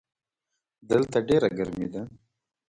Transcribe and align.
دلته 0.89 1.17
ډېره 1.27 1.49
ګرمي 1.57 1.87
ده. 1.93 2.01